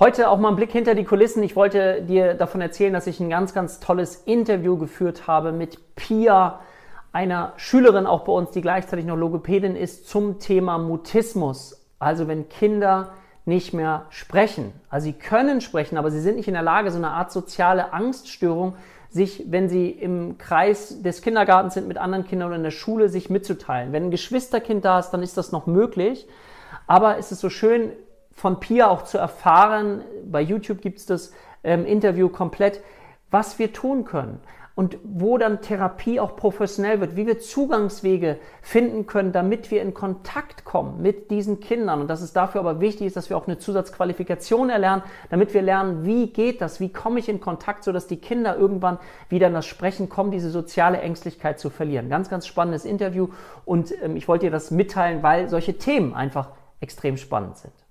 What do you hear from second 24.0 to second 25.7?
ein Geschwisterkind da ist, dann ist das noch